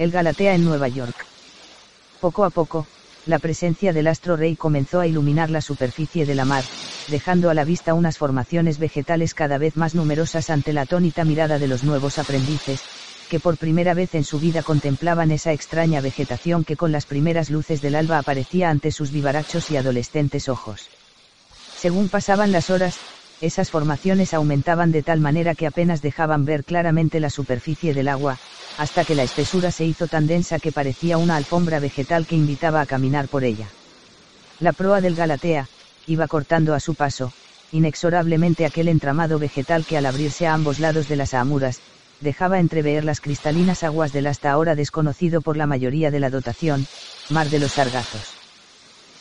El 0.00 0.12
Galatea 0.12 0.54
en 0.54 0.64
Nueva 0.64 0.88
York. 0.88 1.26
Poco 2.22 2.46
a 2.46 2.48
poco, 2.48 2.86
la 3.26 3.38
presencia 3.38 3.92
del 3.92 4.06
astro 4.06 4.34
rey 4.34 4.56
comenzó 4.56 5.00
a 5.00 5.06
iluminar 5.06 5.50
la 5.50 5.60
superficie 5.60 6.24
de 6.24 6.34
la 6.34 6.46
mar, 6.46 6.64
dejando 7.10 7.50
a 7.50 7.54
la 7.54 7.64
vista 7.64 7.92
unas 7.92 8.16
formaciones 8.16 8.78
vegetales 8.78 9.34
cada 9.34 9.58
vez 9.58 9.76
más 9.76 9.94
numerosas 9.94 10.48
ante 10.48 10.72
la 10.72 10.82
atónita 10.82 11.26
mirada 11.26 11.58
de 11.58 11.68
los 11.68 11.84
nuevos 11.84 12.18
aprendices, 12.18 12.80
que 13.28 13.40
por 13.40 13.58
primera 13.58 13.92
vez 13.92 14.14
en 14.14 14.24
su 14.24 14.40
vida 14.40 14.62
contemplaban 14.62 15.32
esa 15.32 15.52
extraña 15.52 16.00
vegetación 16.00 16.64
que 16.64 16.76
con 16.76 16.92
las 16.92 17.04
primeras 17.04 17.50
luces 17.50 17.82
del 17.82 17.94
alba 17.94 18.16
aparecía 18.16 18.70
ante 18.70 18.92
sus 18.92 19.12
vivarachos 19.12 19.70
y 19.70 19.76
adolescentes 19.76 20.48
ojos. 20.48 20.88
Según 21.76 22.08
pasaban 22.08 22.52
las 22.52 22.70
horas, 22.70 22.96
esas 23.42 23.68
formaciones 23.68 24.32
aumentaban 24.32 24.92
de 24.92 25.02
tal 25.02 25.20
manera 25.20 25.54
que 25.54 25.66
apenas 25.66 26.00
dejaban 26.00 26.46
ver 26.46 26.64
claramente 26.64 27.20
la 27.20 27.28
superficie 27.28 27.92
del 27.92 28.08
agua, 28.08 28.38
hasta 28.76 29.04
que 29.04 29.14
la 29.14 29.22
espesura 29.22 29.70
se 29.70 29.84
hizo 29.84 30.06
tan 30.06 30.26
densa 30.26 30.58
que 30.58 30.72
parecía 30.72 31.18
una 31.18 31.36
alfombra 31.36 31.80
vegetal 31.80 32.26
que 32.26 32.36
invitaba 32.36 32.80
a 32.80 32.86
caminar 32.86 33.28
por 33.28 33.44
ella. 33.44 33.66
La 34.60 34.72
proa 34.72 35.00
del 35.00 35.14
Galatea, 35.14 35.66
iba 36.06 36.26
cortando 36.26 36.74
a 36.74 36.80
su 36.80 36.94
paso, 36.94 37.32
inexorablemente 37.72 38.66
aquel 38.66 38.88
entramado 38.88 39.38
vegetal 39.38 39.84
que 39.86 39.96
al 39.96 40.06
abrirse 40.06 40.46
a 40.46 40.54
ambos 40.54 40.80
lados 40.80 41.08
de 41.08 41.16
las 41.16 41.34
Amuras, 41.34 41.80
dejaba 42.20 42.58
entrever 42.58 43.04
las 43.04 43.20
cristalinas 43.20 43.82
aguas 43.82 44.12
del 44.12 44.26
hasta 44.26 44.50
ahora 44.50 44.74
desconocido 44.74 45.40
por 45.40 45.56
la 45.56 45.66
mayoría 45.66 46.10
de 46.10 46.20
la 46.20 46.30
dotación, 46.30 46.86
mar 47.30 47.48
de 47.48 47.58
los 47.58 47.72
sargazos. 47.72 48.36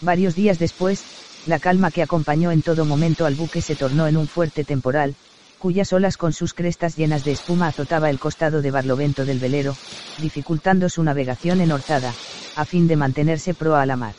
Varios 0.01 0.35
días 0.35 0.59
después, 0.59 1.03
la 1.45 1.59
calma 1.59 1.91
que 1.91 2.03
acompañó 2.03 2.51
en 2.51 2.61
todo 2.61 2.85
momento 2.85 3.25
al 3.25 3.35
buque 3.35 3.61
se 3.61 3.75
tornó 3.75 4.07
en 4.07 4.17
un 4.17 4.27
fuerte 4.27 4.63
temporal, 4.63 5.15
cuyas 5.59 5.91
olas 5.91 6.17
con 6.17 6.31
sus 6.31 6.53
crestas 6.53 6.95
llenas 6.95 7.25
de 7.25 7.33
espuma 7.33 7.67
azotaba 7.67 8.09
el 8.09 8.17
costado 8.17 8.61
de 8.61 8.71
barlovento 8.71 9.25
del 9.25 9.39
velero, 9.39 9.75
dificultando 10.17 10.87
su 10.87 11.03
navegación 11.03 11.59
en 11.59 11.71
orzada, 11.71 12.13
a 12.55 12.65
fin 12.65 12.87
de 12.87 12.95
mantenerse 12.95 13.53
proa 13.53 13.81
a 13.81 13.85
la 13.85 13.97
mar. 13.97 14.15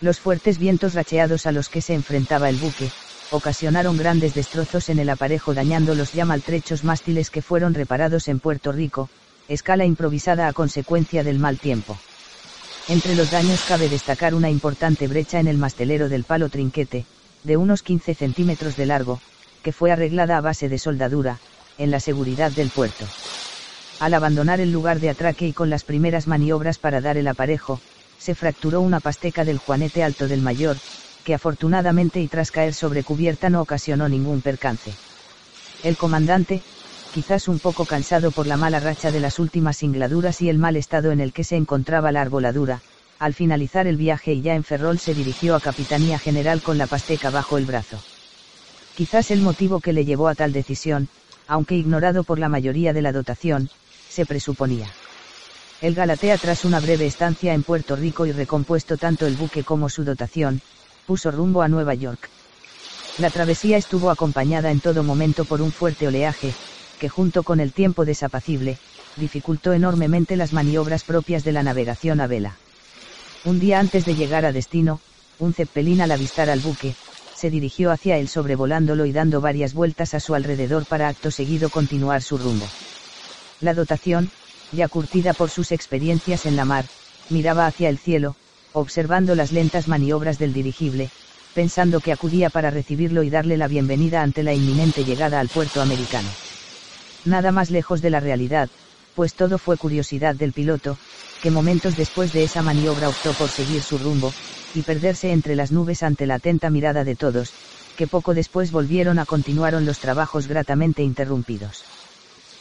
Los 0.00 0.18
fuertes 0.18 0.58
vientos 0.58 0.94
racheados 0.94 1.46
a 1.46 1.52
los 1.52 1.68
que 1.68 1.80
se 1.80 1.94
enfrentaba 1.94 2.48
el 2.48 2.56
buque, 2.56 2.90
ocasionaron 3.30 3.96
grandes 3.96 4.34
destrozos 4.34 4.88
en 4.88 4.98
el 4.98 5.10
aparejo 5.10 5.54
dañando 5.54 5.94
los 5.94 6.12
ya 6.12 6.24
maltrechos 6.24 6.82
mástiles 6.82 7.30
que 7.30 7.42
fueron 7.42 7.74
reparados 7.74 8.26
en 8.28 8.40
Puerto 8.40 8.72
Rico, 8.72 9.08
escala 9.48 9.84
improvisada 9.84 10.48
a 10.48 10.52
consecuencia 10.52 11.22
del 11.22 11.38
mal 11.38 11.58
tiempo. 11.58 11.96
Entre 12.88 13.14
los 13.14 13.30
daños 13.30 13.60
cabe 13.68 13.88
destacar 13.88 14.34
una 14.34 14.50
importante 14.50 15.06
brecha 15.08 15.40
en 15.40 15.46
el 15.46 15.58
mastelero 15.58 16.08
del 16.08 16.24
palo 16.24 16.48
trinquete, 16.48 17.04
de 17.44 17.56
unos 17.56 17.82
15 17.82 18.14
centímetros 18.14 18.76
de 18.76 18.86
largo, 18.86 19.20
que 19.62 19.72
fue 19.72 19.92
arreglada 19.92 20.36
a 20.36 20.40
base 20.40 20.68
de 20.68 20.78
soldadura, 20.78 21.38
en 21.78 21.90
la 21.90 22.00
seguridad 22.00 22.50
del 22.50 22.70
puerto. 22.70 23.04
Al 24.00 24.14
abandonar 24.14 24.60
el 24.60 24.72
lugar 24.72 25.00
de 25.00 25.10
atraque 25.10 25.46
y 25.46 25.52
con 25.52 25.70
las 25.70 25.84
primeras 25.84 26.26
maniobras 26.26 26.78
para 26.78 27.00
dar 27.00 27.16
el 27.16 27.26
aparejo, 27.26 27.80
se 28.18 28.34
fracturó 28.34 28.80
una 28.80 29.00
pasteca 29.00 29.44
del 29.44 29.58
juanete 29.58 30.02
alto 30.02 30.28
del 30.28 30.40
mayor, 30.40 30.76
que 31.24 31.34
afortunadamente 31.34 32.20
y 32.20 32.28
tras 32.28 32.50
caer 32.50 32.74
sobre 32.74 33.02
cubierta 33.02 33.50
no 33.50 33.60
ocasionó 33.60 34.08
ningún 34.08 34.40
percance. 34.40 34.92
El 35.84 35.96
comandante, 35.96 36.62
quizás 37.12 37.48
un 37.48 37.58
poco 37.58 37.84
cansado 37.84 38.30
por 38.30 38.46
la 38.46 38.56
mala 38.56 38.80
racha 38.80 39.10
de 39.10 39.20
las 39.20 39.38
últimas 39.38 39.76
singladuras 39.76 40.40
y 40.42 40.48
el 40.48 40.58
mal 40.58 40.76
estado 40.76 41.12
en 41.12 41.20
el 41.20 41.32
que 41.32 41.44
se 41.44 41.56
encontraba 41.56 42.12
la 42.12 42.22
arboladura, 42.22 42.80
al 43.18 43.34
finalizar 43.34 43.86
el 43.86 43.96
viaje 43.96 44.32
y 44.32 44.42
ya 44.42 44.54
en 44.54 44.64
Ferrol 44.64 44.98
se 44.98 45.14
dirigió 45.14 45.56
a 45.56 45.60
Capitanía 45.60 46.18
General 46.18 46.62
con 46.62 46.78
la 46.78 46.86
pasteca 46.86 47.30
bajo 47.30 47.58
el 47.58 47.66
brazo. 47.66 47.98
Quizás 48.98 49.30
el 49.30 49.42
motivo 49.42 49.78
que 49.78 49.92
le 49.92 50.04
llevó 50.04 50.26
a 50.26 50.34
tal 50.34 50.52
decisión, 50.52 51.06
aunque 51.46 51.76
ignorado 51.76 52.24
por 52.24 52.40
la 52.40 52.48
mayoría 52.48 52.92
de 52.92 53.00
la 53.00 53.12
dotación, 53.12 53.70
se 54.08 54.26
presuponía. 54.26 54.88
El 55.80 55.94
Galatea 55.94 56.36
tras 56.36 56.64
una 56.64 56.80
breve 56.80 57.06
estancia 57.06 57.54
en 57.54 57.62
Puerto 57.62 57.94
Rico 57.94 58.26
y 58.26 58.32
recompuesto 58.32 58.96
tanto 58.96 59.28
el 59.28 59.36
buque 59.36 59.62
como 59.62 59.88
su 59.88 60.02
dotación, 60.02 60.60
puso 61.06 61.30
rumbo 61.30 61.62
a 61.62 61.68
Nueva 61.68 61.94
York. 61.94 62.28
La 63.20 63.30
travesía 63.30 63.76
estuvo 63.76 64.10
acompañada 64.10 64.72
en 64.72 64.80
todo 64.80 65.04
momento 65.04 65.44
por 65.44 65.62
un 65.62 65.70
fuerte 65.70 66.08
oleaje, 66.08 66.52
que 66.98 67.08
junto 67.08 67.44
con 67.44 67.60
el 67.60 67.70
tiempo 67.70 68.04
desapacible, 68.04 68.78
dificultó 69.16 69.74
enormemente 69.74 70.34
las 70.34 70.52
maniobras 70.52 71.04
propias 71.04 71.44
de 71.44 71.52
la 71.52 71.62
navegación 71.62 72.20
a 72.20 72.26
vela. 72.26 72.56
Un 73.44 73.60
día 73.60 73.78
antes 73.78 74.04
de 74.06 74.16
llegar 74.16 74.44
a 74.44 74.50
destino, 74.50 74.98
un 75.38 75.54
zeppelin 75.54 76.00
al 76.00 76.10
avistar 76.10 76.50
al 76.50 76.58
buque, 76.58 76.96
se 77.38 77.50
dirigió 77.50 77.92
hacia 77.92 78.18
él 78.18 78.26
sobrevolándolo 78.26 79.06
y 79.06 79.12
dando 79.12 79.40
varias 79.40 79.72
vueltas 79.72 80.12
a 80.12 80.18
su 80.18 80.34
alrededor 80.34 80.86
para 80.86 81.06
acto 81.06 81.30
seguido 81.30 81.70
continuar 81.70 82.20
su 82.20 82.36
rumbo. 82.36 82.66
La 83.60 83.74
dotación, 83.74 84.30
ya 84.72 84.88
curtida 84.88 85.34
por 85.34 85.48
sus 85.48 85.70
experiencias 85.70 86.46
en 86.46 86.56
la 86.56 86.64
mar, 86.64 86.84
miraba 87.30 87.66
hacia 87.66 87.90
el 87.90 87.98
cielo, 87.98 88.34
observando 88.72 89.36
las 89.36 89.52
lentas 89.52 89.86
maniobras 89.86 90.40
del 90.40 90.52
dirigible, 90.52 91.10
pensando 91.54 92.00
que 92.00 92.12
acudía 92.12 92.50
para 92.50 92.70
recibirlo 92.70 93.22
y 93.22 93.30
darle 93.30 93.56
la 93.56 93.68
bienvenida 93.68 94.22
ante 94.22 94.42
la 94.42 94.52
inminente 94.52 95.04
llegada 95.04 95.38
al 95.38 95.48
puerto 95.48 95.80
americano. 95.80 96.28
Nada 97.24 97.52
más 97.52 97.70
lejos 97.70 98.02
de 98.02 98.10
la 98.10 98.18
realidad, 98.18 98.68
pues 99.14 99.34
todo 99.34 99.58
fue 99.58 99.76
curiosidad 99.76 100.34
del 100.34 100.52
piloto, 100.52 100.98
que 101.40 101.52
momentos 101.52 101.96
después 101.96 102.32
de 102.32 102.42
esa 102.42 102.62
maniobra 102.62 103.08
optó 103.08 103.32
por 103.34 103.48
seguir 103.48 103.80
su 103.82 103.96
rumbo, 103.96 104.32
y 104.74 104.82
perderse 104.82 105.32
entre 105.32 105.56
las 105.56 105.72
nubes 105.72 106.02
ante 106.02 106.26
la 106.26 106.36
atenta 106.36 106.70
mirada 106.70 107.04
de 107.04 107.14
todos, 107.14 107.52
que 107.96 108.06
poco 108.06 108.34
después 108.34 108.70
volvieron 108.70 109.18
a 109.18 109.24
continuaron 109.24 109.84
los 109.84 109.98
trabajos 109.98 110.46
gratamente 110.46 111.02
interrumpidos. 111.02 111.84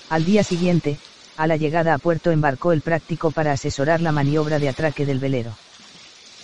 Al 0.09 0.25
día 0.25 0.43
siguiente, 0.43 0.97
a 1.37 1.45
la 1.45 1.57
llegada 1.57 1.93
a 1.93 1.97
puerto 1.99 2.31
embarcó 2.31 2.71
el 2.71 2.81
práctico 2.81 3.31
para 3.31 3.51
asesorar 3.51 4.01
la 4.01 4.11
maniobra 4.11 4.57
de 4.57 4.69
atraque 4.69 5.05
del 5.05 5.19
velero. 5.19 5.51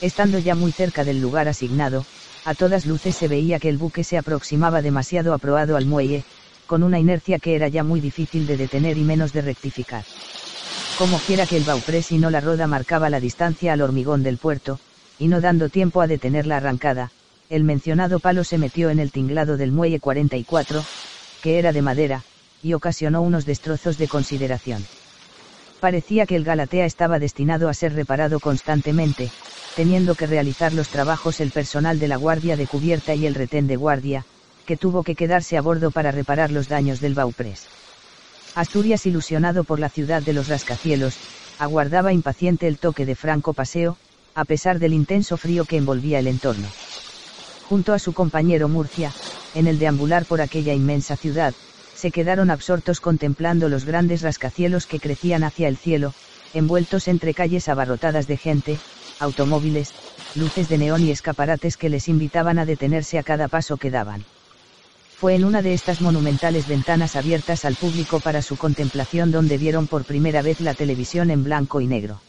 Estando 0.01 0.37
ya 0.37 0.53
muy 0.53 0.71
cerca 0.71 1.03
del 1.03 1.21
lugar 1.21 1.47
asignado, 1.47 2.05
a 2.45 2.53
todas 2.53 2.85
luces 2.85 3.15
se 3.15 3.27
veía 3.27 3.57
que 3.57 3.69
el 3.69 3.77
buque 3.77 4.03
se 4.03 4.17
aproximaba 4.17 4.81
demasiado 4.81 5.33
aproado 5.33 5.77
al 5.77 5.85
muelle, 5.85 6.23
con 6.67 6.83
una 6.83 6.99
inercia 6.99 7.39
que 7.39 7.55
era 7.55 7.69
ya 7.69 7.83
muy 7.83 8.01
difícil 8.01 8.45
de 8.45 8.57
detener 8.57 8.97
y 8.97 9.03
menos 9.03 9.33
de 9.33 9.41
rectificar. 9.41 10.03
Como 10.99 11.17
quiera 11.19 11.47
que 11.47 11.57
el 11.57 11.63
bauprés 11.63 12.11
y 12.11 12.17
no 12.17 12.29
la 12.29 12.41
roda 12.41 12.67
marcaba 12.67 13.09
la 13.09 13.19
distancia 13.19 13.73
al 13.73 13.81
hormigón 13.81 14.23
del 14.23 14.37
puerto, 14.37 14.79
y 15.19 15.27
no 15.27 15.41
dando 15.41 15.69
tiempo 15.69 16.01
a 16.01 16.07
detener 16.07 16.47
la 16.47 16.57
arrancada, 16.57 17.11
el 17.49 17.63
mencionado 17.63 18.19
palo 18.19 18.43
se 18.43 18.57
metió 18.57 18.89
en 18.89 18.99
el 18.99 19.11
tinglado 19.11 19.57
del 19.57 19.71
muelle 19.71 19.99
44, 19.99 20.83
que 21.41 21.59
era 21.59 21.71
de 21.71 21.81
madera, 21.81 22.23
y 22.63 22.73
ocasionó 22.73 23.21
unos 23.21 23.45
destrozos 23.45 23.97
de 23.97 24.07
consideración. 24.07 24.83
Parecía 25.79 26.25
que 26.25 26.35
el 26.35 26.45
Galatea 26.45 26.85
estaba 26.85 27.19
destinado 27.19 27.67
a 27.67 27.73
ser 27.73 27.93
reparado 27.93 28.39
constantemente, 28.39 29.29
teniendo 29.75 30.15
que 30.15 30.27
realizar 30.27 30.73
los 30.73 30.87
trabajos 30.87 31.41
el 31.41 31.51
personal 31.51 31.99
de 31.99 32.07
la 32.07 32.15
guardia 32.15 32.55
de 32.55 32.67
cubierta 32.67 33.13
y 33.15 33.25
el 33.25 33.35
retén 33.35 33.67
de 33.67 33.75
guardia, 33.75 34.25
que 34.65 34.77
tuvo 34.77 35.03
que 35.03 35.15
quedarse 35.15 35.57
a 35.57 35.61
bordo 35.61 35.91
para 35.91 36.11
reparar 36.11 36.51
los 36.51 36.69
daños 36.69 37.01
del 37.01 37.15
Bauprés. 37.15 37.67
Asturias 38.55 39.05
ilusionado 39.05 39.63
por 39.63 39.79
la 39.79 39.89
ciudad 39.89 40.21
de 40.21 40.33
los 40.33 40.47
rascacielos, 40.47 41.17
aguardaba 41.59 42.13
impaciente 42.13 42.67
el 42.67 42.77
toque 42.77 43.05
de 43.05 43.15
franco 43.15 43.53
paseo, 43.53 43.97
a 44.35 44.45
pesar 44.45 44.79
del 44.79 44.93
intenso 44.93 45.37
frío 45.37 45.65
que 45.65 45.77
envolvía 45.77 46.19
el 46.19 46.27
entorno. 46.27 46.73
Junto 47.61 47.93
a 47.93 47.99
su 47.99 48.13
compañero 48.13 48.67
Murcia, 48.67 49.13
en 49.53 49.67
el 49.67 49.79
deambular 49.79 50.25
por 50.25 50.41
aquella 50.41 50.73
inmensa 50.73 51.15
ciudad, 51.15 51.53
se 51.93 52.11
quedaron 52.11 52.49
absortos 52.49 52.99
contemplando 52.99 53.69
los 53.69 53.85
grandes 53.85 54.21
rascacielos 54.21 54.87
que 54.87 54.99
crecían 54.99 55.43
hacia 55.43 55.67
el 55.67 55.77
cielo, 55.77 56.13
envueltos 56.53 57.07
entre 57.07 57.33
calles 57.33 57.69
abarrotadas 57.69 58.27
de 58.27 58.37
gente, 58.37 58.79
automóviles, 59.19 59.93
luces 60.33 60.67
de 60.67 60.79
neón 60.79 61.03
y 61.03 61.11
escaparates 61.11 61.77
que 61.77 61.89
les 61.89 62.07
invitaban 62.09 62.57
a 62.57 62.65
detenerse 62.65 63.19
a 63.19 63.23
cada 63.23 63.47
paso 63.47 63.77
que 63.77 63.91
daban. 63.91 64.25
Fue 65.13 65.35
en 65.35 65.45
una 65.45 65.61
de 65.61 65.73
estas 65.73 66.01
monumentales 66.01 66.67
ventanas 66.67 67.15
abiertas 67.15 67.65
al 67.65 67.75
público 67.75 68.19
para 68.19 68.41
su 68.41 68.57
contemplación 68.57 69.31
donde 69.31 69.57
vieron 69.57 69.87
por 69.87 70.05
primera 70.05 70.41
vez 70.41 70.59
la 70.59 70.73
televisión 70.73 71.29
en 71.29 71.43
blanco 71.43 71.79
y 71.79 71.87
negro. 71.87 72.19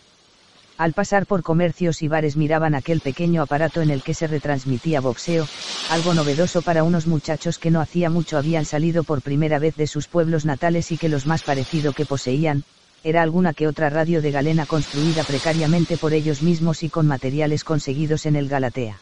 Al 0.77 0.93
pasar 0.93 1.25
por 1.25 1.45
comercios 1.45 2.03
y 2.03 2.09
bares 2.09 2.37
miraban 2.37 2.75
aquel 2.75 3.01
pequeño 3.01 3.43
aparato 3.43 3.81
en 3.81 3.91
el 3.91 4.03
que 4.03 4.13
se 4.13 4.27
retransmitía 4.27 5.01
boxeo, 5.01 5.47
algo 5.91 6.15
novedoso 6.15 6.63
para 6.63 6.83
unos 6.83 7.07
muchachos 7.07 7.59
que 7.59 7.71
no 7.71 7.81
hacía 7.81 8.11
mucho 8.11 8.39
habían 8.39 8.65
salido 8.65 9.05
por 9.05 9.23
primera 9.23 9.61
vez 9.61 9.77
de 9.77 9.87
sus 9.87 10.09
pueblos 10.09 10.45
natales 10.45 10.91
y 10.91 10.97
que 10.97 11.09
los 11.09 11.27
más 11.27 11.43
parecido 11.43 11.93
que 11.93 12.05
poseían, 12.05 12.65
era 13.05 13.23
alguna 13.23 13.53
que 13.53 13.69
otra 13.69 13.89
radio 13.89 14.21
de 14.21 14.33
galena 14.33 14.67
construida 14.67 15.23
precariamente 15.23 15.97
por 15.97 16.13
ellos 16.13 16.43
mismos 16.43 16.83
y 16.83 16.89
con 16.89 17.07
materiales 17.07 17.63
conseguidos 17.63 18.27
en 18.27 18.35
el 18.35 18.49
Galatea. 18.49 18.99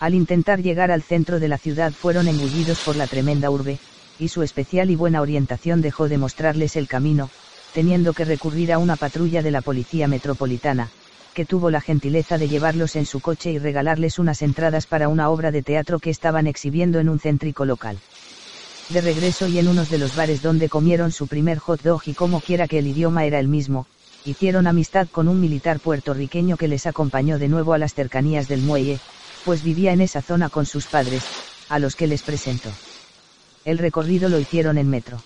Al 0.00 0.14
intentar 0.14 0.62
llegar 0.62 0.90
al 0.90 1.02
centro 1.02 1.38
de 1.38 1.48
la 1.48 1.58
ciudad 1.58 1.92
fueron 1.92 2.28
engullidos 2.28 2.78
por 2.78 2.96
la 2.96 3.08
tremenda 3.08 3.50
urbe, 3.50 3.78
y 4.18 4.28
su 4.28 4.42
especial 4.42 4.90
y 4.90 4.96
buena 4.96 5.20
orientación 5.20 5.82
dejó 5.82 6.08
de 6.08 6.16
mostrarles 6.16 6.76
el 6.76 6.88
camino, 6.88 7.28
teniendo 7.72 8.12
que 8.12 8.24
recurrir 8.24 8.72
a 8.72 8.78
una 8.78 8.96
patrulla 8.96 9.42
de 9.42 9.50
la 9.50 9.62
Policía 9.62 10.08
Metropolitana, 10.08 10.88
que 11.34 11.44
tuvo 11.44 11.70
la 11.70 11.80
gentileza 11.80 12.38
de 12.38 12.48
llevarlos 12.48 12.96
en 12.96 13.06
su 13.06 13.20
coche 13.20 13.52
y 13.52 13.58
regalarles 13.58 14.18
unas 14.18 14.42
entradas 14.42 14.86
para 14.86 15.08
una 15.08 15.30
obra 15.30 15.50
de 15.50 15.62
teatro 15.62 15.98
que 15.98 16.10
estaban 16.10 16.46
exhibiendo 16.46 16.98
en 16.98 17.08
un 17.08 17.20
céntrico 17.20 17.64
local. 17.64 17.98
De 18.88 19.00
regreso 19.00 19.46
y 19.46 19.58
en 19.58 19.68
unos 19.68 19.90
de 19.90 19.98
los 19.98 20.16
bares 20.16 20.42
donde 20.42 20.68
comieron 20.68 21.12
su 21.12 21.26
primer 21.26 21.58
hot 21.58 21.82
dog 21.82 22.02
y 22.06 22.14
como 22.14 22.40
quiera 22.40 22.66
que 22.66 22.78
el 22.78 22.86
idioma 22.86 23.24
era 23.24 23.38
el 23.38 23.46
mismo, 23.46 23.86
hicieron 24.24 24.66
amistad 24.66 25.08
con 25.08 25.28
un 25.28 25.40
militar 25.40 25.78
puertorriqueño 25.78 26.56
que 26.56 26.68
les 26.68 26.86
acompañó 26.86 27.38
de 27.38 27.48
nuevo 27.48 27.72
a 27.72 27.78
las 27.78 27.94
cercanías 27.94 28.48
del 28.48 28.62
muelle, 28.62 28.98
pues 29.44 29.62
vivía 29.62 29.92
en 29.92 30.00
esa 30.00 30.22
zona 30.22 30.48
con 30.48 30.66
sus 30.66 30.86
padres, 30.86 31.22
a 31.68 31.78
los 31.78 31.96
que 31.96 32.06
les 32.06 32.22
presentó. 32.22 32.70
El 33.64 33.78
recorrido 33.78 34.28
lo 34.28 34.40
hicieron 34.40 34.78
en 34.78 34.88
metro. 34.88 35.18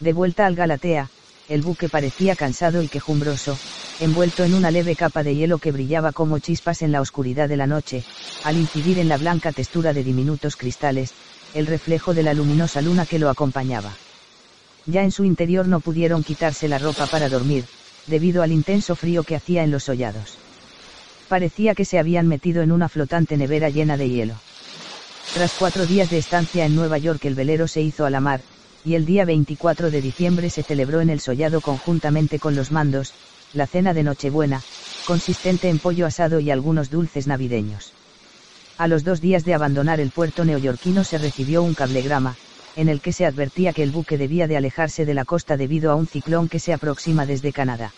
De 0.00 0.12
vuelta 0.12 0.46
al 0.46 0.54
Galatea, 0.54 1.10
el 1.48 1.62
buque 1.62 1.88
parecía 1.88 2.36
cansado 2.36 2.82
y 2.82 2.88
quejumbroso, 2.88 3.56
envuelto 4.00 4.44
en 4.44 4.54
una 4.54 4.70
leve 4.70 4.94
capa 4.96 5.22
de 5.22 5.34
hielo 5.34 5.58
que 5.58 5.72
brillaba 5.72 6.12
como 6.12 6.38
chispas 6.38 6.82
en 6.82 6.92
la 6.92 7.00
oscuridad 7.00 7.48
de 7.48 7.56
la 7.56 7.66
noche, 7.66 8.04
al 8.44 8.56
incidir 8.56 8.98
en 8.98 9.08
la 9.08 9.16
blanca 9.16 9.52
textura 9.52 9.92
de 9.92 10.04
diminutos 10.04 10.56
cristales, 10.56 11.12
el 11.54 11.66
reflejo 11.66 12.12
de 12.12 12.22
la 12.22 12.34
luminosa 12.34 12.82
luna 12.82 13.06
que 13.06 13.18
lo 13.18 13.30
acompañaba. 13.30 13.92
Ya 14.86 15.02
en 15.02 15.10
su 15.10 15.24
interior 15.24 15.66
no 15.66 15.80
pudieron 15.80 16.22
quitarse 16.22 16.68
la 16.68 16.78
ropa 16.78 17.06
para 17.06 17.28
dormir, 17.28 17.64
debido 18.06 18.42
al 18.42 18.52
intenso 18.52 18.94
frío 18.94 19.22
que 19.22 19.36
hacía 19.36 19.64
en 19.64 19.70
los 19.70 19.88
hollados. 19.88 20.36
Parecía 21.28 21.74
que 21.74 21.84
se 21.84 21.98
habían 21.98 22.26
metido 22.26 22.62
en 22.62 22.72
una 22.72 22.88
flotante 22.88 23.36
nevera 23.36 23.68
llena 23.68 23.96
de 23.96 24.08
hielo. 24.08 24.34
Tras 25.34 25.52
cuatro 25.58 25.86
días 25.86 26.10
de 26.10 26.18
estancia 26.18 26.64
en 26.64 26.74
Nueva 26.74 26.98
York 26.98 27.24
el 27.24 27.34
velero 27.34 27.68
se 27.68 27.82
hizo 27.82 28.06
a 28.06 28.10
la 28.10 28.20
mar, 28.20 28.40
y 28.88 28.94
el 28.94 29.04
día 29.04 29.26
24 29.26 29.90
de 29.90 30.00
diciembre 30.00 30.48
se 30.48 30.62
celebró 30.62 31.02
en 31.02 31.10
el 31.10 31.20
Sollado 31.20 31.60
conjuntamente 31.60 32.38
con 32.38 32.56
los 32.56 32.72
mandos, 32.72 33.12
la 33.52 33.66
cena 33.66 33.92
de 33.92 34.02
Nochebuena, 34.02 34.62
consistente 35.04 35.68
en 35.68 35.78
pollo 35.78 36.06
asado 36.06 36.40
y 36.40 36.50
algunos 36.50 36.90
dulces 36.90 37.26
navideños. 37.26 37.92
A 38.78 38.88
los 38.88 39.04
dos 39.04 39.20
días 39.20 39.44
de 39.44 39.52
abandonar 39.52 40.00
el 40.00 40.08
puerto 40.08 40.42
neoyorquino 40.46 41.04
se 41.04 41.18
recibió 41.18 41.62
un 41.62 41.74
cablegrama, 41.74 42.36
en 42.76 42.88
el 42.88 43.02
que 43.02 43.12
se 43.12 43.26
advertía 43.26 43.74
que 43.74 43.82
el 43.82 43.90
buque 43.90 44.16
debía 44.16 44.48
de 44.48 44.56
alejarse 44.56 45.04
de 45.04 45.12
la 45.12 45.26
costa 45.26 45.58
debido 45.58 45.90
a 45.92 45.94
un 45.94 46.06
ciclón 46.06 46.48
que 46.48 46.58
se 46.58 46.72
aproxima 46.72 47.26
desde 47.26 47.52
Canadá. 47.52 47.92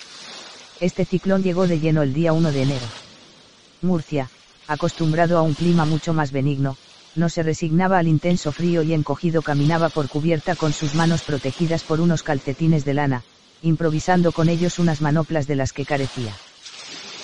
Este 0.81 1.05
ciclón 1.05 1.45
llegó 1.45 1.69
de 1.69 1.79
lleno 1.79 2.03
el 2.03 2.15
día 2.15 2.33
1 2.33 2.51
de 2.51 2.63
enero. 2.63 2.87
Murcia, 3.81 4.29
acostumbrado 4.67 5.39
a 5.39 5.43
un 5.43 5.55
clima 5.55 5.85
mucho 5.85 6.13
más 6.15 6.33
benigno, 6.33 6.75
no 7.15 7.29
se 7.29 7.43
resignaba 7.43 7.99
al 7.99 8.09
intenso 8.09 8.53
frío 8.53 8.83
y 8.83 8.93
encogido 8.93 9.43
caminaba 9.43 9.89
por 9.89 10.09
cubierta 10.09 10.57
con 10.57 10.73
sus 10.73 10.95
manos 10.95 11.23
protegidas 11.23 11.85
por 11.85 12.01
unos 12.01 12.23
calcetines 12.23 12.85
de 12.85 12.95
lana, 12.95 13.23
improvisando 13.63 14.33
con 14.33 14.49
ellos 14.49 14.79
unas 14.79 15.01
manoplas 15.01 15.47
de 15.47 15.57
las 15.57 15.73
que 15.73 15.85
carecía. 15.85 16.41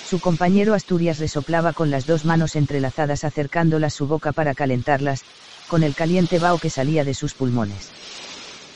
Su 0.03 0.19
compañero 0.19 0.73
Asturias 0.73 1.19
resoplaba 1.19 1.73
con 1.73 1.89
las 1.89 2.05
dos 2.05 2.25
manos 2.25 2.55
entrelazadas 2.55 3.23
acercándolas 3.23 3.93
su 3.93 4.07
boca 4.07 4.31
para 4.31 4.53
calentarlas, 4.53 5.25
con 5.67 5.83
el 5.83 5.95
caliente 5.95 6.39
vaho 6.39 6.59
que 6.59 6.69
salía 6.69 7.03
de 7.03 7.13
sus 7.13 7.33
pulmones. 7.33 7.93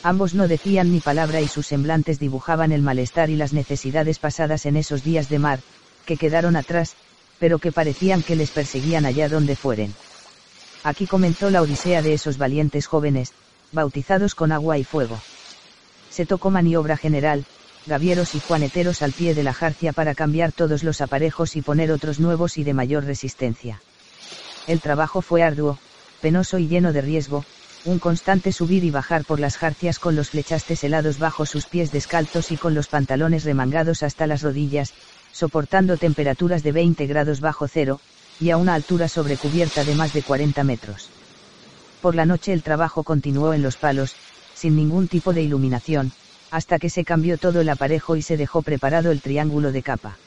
Ambos 0.02 0.34
no 0.34 0.48
decían 0.48 0.90
ni 0.90 1.00
palabra 1.00 1.40
y 1.40 1.48
sus 1.48 1.68
semblantes 1.68 2.18
dibujaban 2.18 2.72
el 2.72 2.82
malestar 2.82 3.30
y 3.30 3.36
las 3.36 3.52
necesidades 3.52 4.18
pasadas 4.18 4.66
en 4.66 4.76
esos 4.76 5.04
días 5.04 5.28
de 5.28 5.38
mar, 5.38 5.60
que 6.04 6.16
quedaron 6.16 6.56
atrás, 6.56 6.96
pero 7.38 7.58
que 7.60 7.72
parecían 7.72 8.22
que 8.22 8.36
les 8.36 8.50
perseguían 8.50 9.06
allá 9.06 9.28
donde 9.28 9.56
fueren. 9.56 9.94
Aquí 10.84 11.06
comenzó 11.06 11.48
la 11.50 11.62
odisea 11.62 12.02
de 12.02 12.14
esos 12.14 12.38
valientes 12.38 12.86
jóvenes, 12.86 13.32
bautizados 13.70 14.34
con 14.34 14.50
agua 14.50 14.78
y 14.78 14.84
fuego. 14.84 15.18
Se 16.10 16.26
tocó 16.26 16.50
maniobra 16.50 16.96
general, 16.96 17.44
gavieros 17.86 18.34
y 18.34 18.40
juaneteros 18.40 19.02
al 19.02 19.12
pie 19.12 19.34
de 19.34 19.44
la 19.44 19.52
jarcia 19.52 19.92
para 19.92 20.14
cambiar 20.14 20.52
todos 20.52 20.82
los 20.82 21.00
aparejos 21.00 21.56
y 21.56 21.62
poner 21.62 21.92
otros 21.92 22.18
nuevos 22.20 22.58
y 22.58 22.64
de 22.64 22.74
mayor 22.74 23.04
resistencia. 23.04 23.80
El 24.66 24.80
trabajo 24.80 25.22
fue 25.22 25.42
arduo, 25.42 25.78
penoso 26.20 26.58
y 26.58 26.66
lleno 26.68 26.92
de 26.92 27.00
riesgo, 27.00 27.44
un 27.84 27.98
constante 27.98 28.52
subir 28.52 28.84
y 28.84 28.90
bajar 28.90 29.24
por 29.24 29.40
las 29.40 29.56
jarcias 29.56 29.98
con 29.98 30.14
los 30.14 30.30
flechastes 30.30 30.84
helados 30.84 31.18
bajo 31.18 31.46
sus 31.46 31.66
pies 31.66 31.90
descalzos 31.90 32.52
y 32.52 32.56
con 32.56 32.74
los 32.74 32.88
pantalones 32.88 33.44
remangados 33.44 34.02
hasta 34.02 34.26
las 34.26 34.42
rodillas, 34.42 34.92
soportando 35.32 35.96
temperaturas 35.96 36.62
de 36.62 36.72
20 36.72 37.06
grados 37.06 37.40
bajo 37.40 37.66
cero, 37.66 38.00
y 38.38 38.50
a 38.50 38.56
una 38.56 38.74
altura 38.74 39.08
sobrecubierta 39.08 39.84
de 39.84 39.94
más 39.94 40.12
de 40.12 40.22
40 40.22 40.64
metros. 40.64 41.10
Por 42.00 42.14
la 42.14 42.26
noche 42.26 42.52
el 42.52 42.62
trabajo 42.62 43.04
continuó 43.04 43.54
en 43.54 43.62
los 43.62 43.76
palos, 43.76 44.16
sin 44.54 44.76
ningún 44.76 45.08
tipo 45.08 45.32
de 45.32 45.42
iluminación, 45.42 46.12
hasta 46.50 46.78
que 46.78 46.90
se 46.90 47.04
cambió 47.04 47.38
todo 47.38 47.60
el 47.60 47.68
aparejo 47.68 48.16
y 48.16 48.22
se 48.22 48.36
dejó 48.36 48.62
preparado 48.62 49.10
el 49.10 49.22
triángulo 49.22 49.72
de 49.72 49.82
capa. 49.82 50.18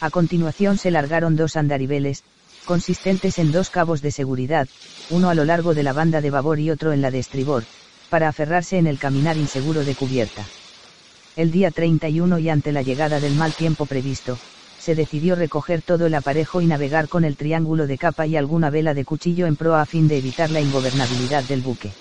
A 0.00 0.10
continuación 0.10 0.78
se 0.78 0.90
largaron 0.90 1.36
dos 1.36 1.56
andariveles, 1.56 2.22
consistentes 2.64 3.38
en 3.38 3.50
dos 3.50 3.70
cabos 3.70 4.02
de 4.02 4.12
seguridad, 4.12 4.68
uno 5.08 5.28
a 5.28 5.34
lo 5.34 5.44
largo 5.44 5.74
de 5.74 5.82
la 5.82 5.92
banda 5.92 6.20
de 6.20 6.30
babor 6.30 6.60
y 6.60 6.70
otro 6.70 6.92
en 6.92 7.02
la 7.02 7.10
de 7.10 7.18
estribor, 7.18 7.64
para 8.08 8.28
aferrarse 8.28 8.78
en 8.78 8.86
el 8.86 8.98
caminar 8.98 9.36
inseguro 9.36 9.84
de 9.84 9.94
cubierta. 9.94 10.46
El 11.36 11.50
día 11.50 11.70
31 11.70 12.38
y 12.38 12.48
ante 12.48 12.72
la 12.72 12.82
llegada 12.82 13.20
del 13.20 13.34
mal 13.34 13.54
tiempo 13.54 13.86
previsto, 13.86 14.38
se 14.80 14.94
decidió 14.94 15.34
recoger 15.34 15.82
todo 15.82 16.06
el 16.06 16.14
aparejo 16.14 16.62
y 16.62 16.66
navegar 16.66 17.08
con 17.08 17.24
el 17.24 17.36
triángulo 17.36 17.86
de 17.86 17.98
capa 17.98 18.26
y 18.26 18.36
alguna 18.36 18.70
vela 18.70 18.94
de 18.94 19.04
cuchillo 19.04 19.46
en 19.46 19.56
proa 19.56 19.82
a 19.82 19.86
fin 19.86 20.08
de 20.08 20.16
evitar 20.16 20.50
la 20.50 20.60
ingobernabilidad 20.60 21.44
del 21.44 21.60
buque. 21.60 21.92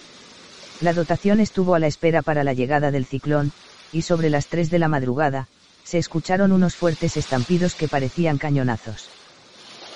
La 0.82 0.94
dotación 0.94 1.42
estuvo 1.42 1.76
a 1.76 1.80
la 1.80 1.88
espera 1.88 2.22
para 2.22 2.46
la 2.46 2.54
llegada 2.54 2.90
del 2.90 3.06
ciclón, 3.06 3.52
y 3.92 4.04
sobre 4.04 4.30
las 4.30 4.48
3 4.48 4.72
de 4.72 4.80
la 4.80 4.88
madrugada, 4.88 5.48
se 5.84 5.98
escucharon 5.98 6.54
unos 6.54 6.76
fuertes 6.76 7.18
estampidos 7.18 7.76
que 7.76 7.90
parecían 7.90 8.38
cañonazos. 8.38 9.10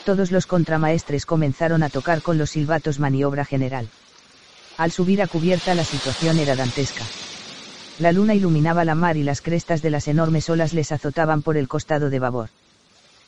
Todos 0.04 0.32
los 0.32 0.46
contramaestres 0.46 1.26
comenzaron 1.26 1.84
a 1.84 1.90
tocar 1.90 2.22
con 2.22 2.38
los 2.38 2.50
silbatos 2.50 3.00
maniobra 3.00 3.46
general. 3.46 3.88
Al 4.78 4.92
subir 4.92 5.22
a 5.22 5.28
cubierta 5.28 5.74
la 5.74 5.86
situación 5.86 6.38
era 6.38 6.56
dantesca. 6.56 7.06
La 8.00 8.12
luna 8.12 8.34
iluminaba 8.34 8.84
la 8.84 8.96
mar 8.96 9.16
y 9.16 9.24
las 9.24 9.40
crestas 9.40 9.82
de 9.82 9.92
las 9.92 10.10
enormes 10.10 10.50
olas 10.50 10.74
les 10.74 10.92
azotaban 10.92 11.44
por 11.44 11.56
el 11.56 11.70
costado 11.70 12.10
de 12.10 12.20
babor. 12.20 12.50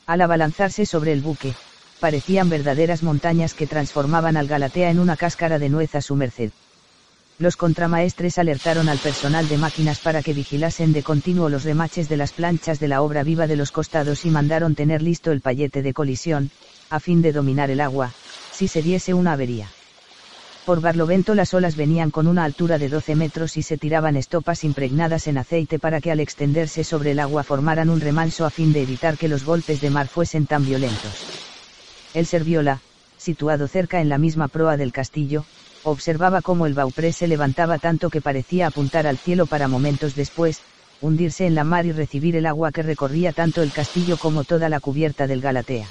Al 0.07 0.21
abalanzarse 0.21 0.85
sobre 0.85 1.13
el 1.13 1.21
buque, 1.21 1.55
parecían 1.99 2.47
verdaderas 2.47 3.01
montañas 3.01 3.55
que 3.55 3.65
transformaban 3.65 4.37
al 4.37 4.47
Galatea 4.47 4.91
en 4.91 4.99
una 4.99 5.17
cáscara 5.17 5.57
de 5.57 5.69
nuez 5.69 5.95
a 5.95 6.01
su 6.01 6.15
merced. 6.15 6.51
Los 7.39 7.57
contramaestres 7.57 8.37
alertaron 8.37 8.87
al 8.87 8.99
personal 8.99 9.47
de 9.47 9.57
máquinas 9.57 9.99
para 9.99 10.21
que 10.21 10.33
vigilasen 10.33 10.93
de 10.93 11.03
continuo 11.03 11.49
los 11.49 11.63
remaches 11.63 12.07
de 12.07 12.17
las 12.17 12.33
planchas 12.33 12.79
de 12.79 12.87
la 12.87 13.01
obra 13.01 13.23
viva 13.23 13.47
de 13.47 13.55
los 13.55 13.71
costados 13.71 14.25
y 14.25 14.29
mandaron 14.29 14.75
tener 14.75 15.01
listo 15.01 15.31
el 15.31 15.41
payete 15.41 15.81
de 15.81 15.93
colisión, 15.93 16.51
a 16.89 16.99
fin 16.99 17.21
de 17.21 17.33
dominar 17.33 17.71
el 17.71 17.81
agua, 17.81 18.13
si 18.51 18.67
se 18.67 18.81
diese 18.81 19.13
una 19.13 19.33
avería. 19.33 19.74
Por 20.65 20.81
Barlovento 20.81 21.35
las 21.35 21.53
olas 21.53 21.75
venían 21.75 22.09
con 22.09 22.25
una 22.25 22.43
altura 22.43 22.79
de 22.79 22.89
12 22.89 23.15
metros 23.15 23.55
y 23.55 23.61
se 23.61 23.77
tiraban 23.77 24.15
estopas 24.15 24.63
impregnadas 24.63 25.27
en 25.27 25.37
aceite 25.37 25.77
para 25.77 26.01
que 26.01 26.09
al 26.09 26.19
extenderse 26.19 26.83
sobre 26.83 27.11
el 27.11 27.19
agua 27.19 27.43
formaran 27.43 27.91
un 27.91 28.01
remanso 28.01 28.45
a 28.45 28.49
fin 28.49 28.73
de 28.73 28.81
evitar 28.81 29.15
que 29.15 29.27
los 29.27 29.45
golpes 29.45 29.79
de 29.79 29.91
mar 29.91 30.07
fuesen 30.07 30.47
tan 30.47 30.65
violentos. 30.65 31.27
El 32.15 32.25
Serviola, 32.25 32.79
situado 33.19 33.67
cerca 33.67 34.01
en 34.01 34.09
la 34.09 34.17
misma 34.17 34.47
proa 34.47 34.75
del 34.75 34.91
castillo, 34.91 35.43
observaba 35.83 36.41
cómo 36.41 36.65
el 36.65 36.73
baupré 36.73 37.13
se 37.13 37.27
levantaba 37.27 37.77
tanto 37.77 38.09
que 38.09 38.21
parecía 38.21 38.65
apuntar 38.65 39.05
al 39.05 39.17
cielo 39.17 39.45
para 39.45 39.67
momentos 39.67 40.15
después, 40.15 40.61
hundirse 40.99 41.45
en 41.45 41.53
la 41.53 41.63
mar 41.63 41.85
y 41.85 41.91
recibir 41.91 42.35
el 42.35 42.47
agua 42.47 42.71
que 42.71 42.81
recorría 42.81 43.33
tanto 43.33 43.61
el 43.61 43.71
castillo 43.71 44.17
como 44.17 44.43
toda 44.43 44.67
la 44.67 44.79
cubierta 44.79 45.27
del 45.27 45.41
Galatea 45.41 45.85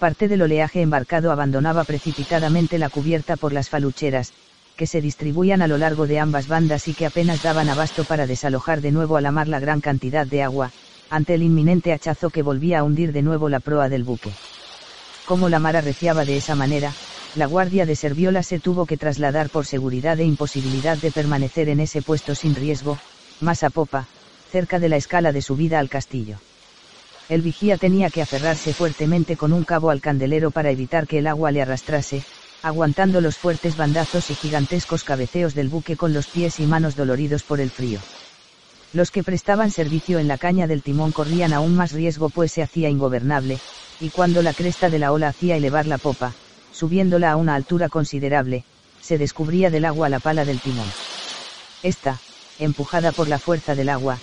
parte 0.00 0.28
del 0.28 0.40
oleaje 0.40 0.80
embarcado 0.80 1.30
abandonaba 1.30 1.84
precipitadamente 1.84 2.78
la 2.78 2.88
cubierta 2.88 3.36
por 3.36 3.52
las 3.52 3.68
falucheras, 3.68 4.32
que 4.74 4.86
se 4.86 5.02
distribuían 5.02 5.60
a 5.60 5.68
lo 5.68 5.76
largo 5.76 6.06
de 6.06 6.18
ambas 6.18 6.48
bandas 6.48 6.88
y 6.88 6.94
que 6.94 7.04
apenas 7.04 7.42
daban 7.42 7.68
abasto 7.68 8.04
para 8.04 8.26
desalojar 8.26 8.80
de 8.80 8.92
nuevo 8.92 9.18
a 9.18 9.20
la 9.20 9.30
mar 9.30 9.46
la 9.46 9.60
gran 9.60 9.82
cantidad 9.82 10.26
de 10.26 10.42
agua, 10.42 10.70
ante 11.10 11.34
el 11.34 11.42
inminente 11.42 11.92
hachazo 11.92 12.30
que 12.30 12.40
volvía 12.40 12.78
a 12.78 12.82
hundir 12.82 13.12
de 13.12 13.20
nuevo 13.20 13.50
la 13.50 13.60
proa 13.60 13.90
del 13.90 14.04
buque. 14.04 14.30
Como 15.26 15.50
la 15.50 15.58
mar 15.58 15.76
arreciaba 15.76 16.24
de 16.24 16.38
esa 16.38 16.54
manera, 16.54 16.94
la 17.36 17.44
guardia 17.44 17.84
de 17.84 17.94
Serviola 17.94 18.42
se 18.42 18.58
tuvo 18.58 18.86
que 18.86 18.96
trasladar 18.96 19.50
por 19.50 19.66
seguridad 19.66 20.18
e 20.18 20.24
imposibilidad 20.24 20.96
de 20.96 21.10
permanecer 21.10 21.68
en 21.68 21.78
ese 21.78 22.00
puesto 22.00 22.34
sin 22.34 22.54
riesgo, 22.54 22.96
más 23.42 23.62
a 23.64 23.68
popa, 23.68 24.06
cerca 24.50 24.78
de 24.78 24.88
la 24.88 24.96
escala 24.96 25.30
de 25.30 25.42
subida 25.42 25.78
al 25.78 25.90
castillo 25.90 26.38
El 27.30 27.42
vigía 27.42 27.78
tenía 27.78 28.10
que 28.10 28.22
aferrarse 28.22 28.74
fuertemente 28.74 29.36
con 29.36 29.52
un 29.52 29.62
cabo 29.62 29.90
al 29.90 30.00
candelero 30.00 30.50
para 30.50 30.72
evitar 30.72 31.06
que 31.06 31.18
el 31.18 31.28
agua 31.28 31.52
le 31.52 31.62
arrastrase, 31.62 32.24
aguantando 32.60 33.20
los 33.20 33.38
fuertes 33.38 33.76
bandazos 33.76 34.32
y 34.32 34.34
gigantescos 34.34 35.04
cabeceos 35.04 35.54
del 35.54 35.68
buque 35.68 35.96
con 35.96 36.12
los 36.12 36.26
pies 36.26 36.58
y 36.58 36.66
manos 36.66 36.96
doloridos 36.96 37.44
por 37.44 37.60
el 37.60 37.70
frío. 37.70 38.00
Los 38.92 39.12
que 39.12 39.22
prestaban 39.22 39.70
servicio 39.70 40.18
en 40.18 40.26
la 40.26 40.38
caña 40.38 40.66
del 40.66 40.82
timón 40.82 41.12
corrían 41.12 41.52
aún 41.52 41.76
más 41.76 41.92
riesgo 41.92 42.30
pues 42.30 42.50
se 42.50 42.62
hacía 42.62 42.88
ingobernable, 42.88 43.60
y 44.00 44.10
cuando 44.10 44.42
la 44.42 44.52
cresta 44.52 44.90
de 44.90 44.98
la 44.98 45.12
ola 45.12 45.28
hacía 45.28 45.56
elevar 45.56 45.86
la 45.86 45.98
popa, 45.98 46.32
subiéndola 46.72 47.30
a 47.30 47.36
una 47.36 47.54
altura 47.54 47.88
considerable, 47.88 48.64
se 49.00 49.18
descubría 49.18 49.70
del 49.70 49.84
agua 49.84 50.08
la 50.08 50.18
pala 50.18 50.44
del 50.44 50.58
timón. 50.58 50.88
Esta, 51.84 52.18
empujada 52.58 53.12
por 53.12 53.28
la 53.28 53.38
fuerza 53.38 53.76
del 53.76 53.88
agua, 53.88 54.18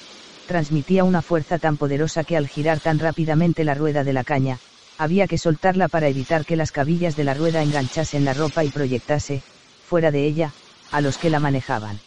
transmitía 0.48 1.04
una 1.04 1.22
fuerza 1.22 1.60
tan 1.60 1.77
poderosa 1.77 2.24
que 2.24 2.38
al 2.38 2.48
girar 2.48 2.80
tan 2.80 2.98
rápidamente 2.98 3.63
la 3.63 3.75
rueda 3.75 4.04
de 4.04 4.13
la 4.13 4.24
caña, 4.24 4.58
había 4.98 5.27
que 5.27 5.38
soltarla 5.38 5.89
para 5.89 6.08
evitar 6.08 6.46
que 6.46 6.56
las 6.56 6.72
cabillas 6.72 7.16
de 7.16 7.24
la 7.24 7.36
rueda 7.36 7.62
enganchasen 7.62 8.25
la 8.25 8.34
ropa 8.34 8.63
y 8.63 8.70
proyectase, 8.70 9.44
fuera 9.84 10.10
de 10.10 10.25
ella, 10.25 10.54
a 10.89 11.01
los 11.01 11.18
que 11.18 11.30
la 11.30 11.39
manejaban. 11.39 12.00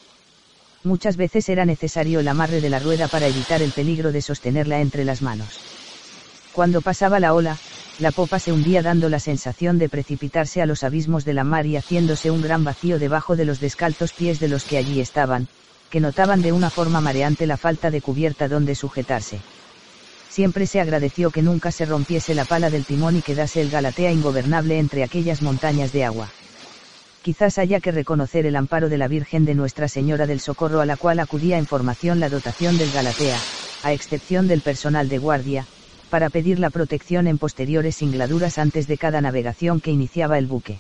Muchas 0.83 1.17
veces 1.17 1.49
era 1.49 1.67
necesario 1.67 2.21
el 2.21 2.29
amarre 2.29 2.61
de 2.61 2.71
la 2.71 2.79
rueda 2.79 3.07
para 3.09 3.29
evitar 3.29 3.63
el 3.63 3.73
peligro 3.73 4.11
de 4.11 4.23
sostenerla 4.23 4.81
entre 4.81 5.05
las 5.05 5.21
manos. 5.23 5.63
Cuando 6.53 6.81
pasaba 6.81 7.21
la 7.21 7.35
ola, 7.35 7.59
la 7.99 8.13
popa 8.13 8.39
se 8.39 8.51
hundía 8.51 8.83
dando 8.83 9.11
la 9.11 9.21
sensación 9.21 9.79
de 9.79 9.91
precipitarse 9.91 10.63
a 10.63 10.67
los 10.67 10.83
abismos 10.83 11.27
de 11.27 11.35
la 11.35 11.45
mar 11.45 11.67
y 11.67 11.77
haciéndose 11.77 12.31
un 12.31 12.41
gran 12.41 12.65
vacío 12.65 12.99
debajo 12.99 13.37
de 13.37 13.45
los 13.45 13.61
descalzos 13.61 14.15
pies 14.15 14.41
de 14.41 14.49
los 14.49 14.65
que 14.65 14.79
allí 14.79 15.01
estaban, 15.01 15.49
que 15.91 16.01
notaban 16.01 16.41
de 16.41 16.53
una 16.53 16.71
forma 16.71 17.01
mareante 17.01 17.47
la 17.47 17.57
falta 17.57 17.91
de 17.91 18.01
cubierta 18.01 18.49
donde 18.49 18.75
sujetarse. 18.75 19.41
Siempre 20.29 20.67
se 20.67 20.81
agradeció 20.81 21.31
que 21.31 21.43
nunca 21.43 21.73
se 21.73 21.85
rompiese 21.85 22.35
la 22.35 22.45
pala 22.45 22.71
del 22.71 22.85
timón 22.85 23.17
y 23.17 23.23
quedase 23.23 23.61
el 23.61 23.71
Galatea 23.71 24.13
ingobernable 24.13 24.79
entre 24.79 25.03
aquellas 25.03 25.43
montañas 25.43 25.93
de 25.93 26.05
agua. 26.05 26.29
Quizás 27.23 27.59
haya 27.59 27.81
que 27.81 27.91
reconocer 27.91 28.47
el 28.47 28.57
amparo 28.57 28.89
de 28.89 28.97
la 28.97 29.09
Virgen 29.09 29.45
de 29.45 29.55
Nuestra 29.55 29.89
Señora 29.89 30.27
del 30.27 30.41
Socorro 30.41 30.81
a 30.81 30.87
la 30.87 30.97
cual 30.97 31.19
acudía 31.19 31.59
en 31.59 31.67
formación 31.67 32.21
la 32.21 32.31
dotación 32.31 32.79
del 32.79 32.93
Galatea, 32.93 33.39
a 33.83 33.93
excepción 33.93 34.47
del 34.47 34.61
personal 34.61 35.09
de 35.09 35.19
guardia, 35.19 35.67
para 36.09 36.31
pedir 36.31 36.59
la 36.59 36.71
protección 36.71 37.27
en 37.27 37.37
posteriores 37.37 37.97
singladuras 37.97 38.59
antes 38.59 38.87
de 38.87 38.97
cada 38.97 39.21
navegación 39.21 39.81
que 39.81 39.91
iniciaba 39.91 40.39
el 40.39 40.47
buque. 40.47 40.79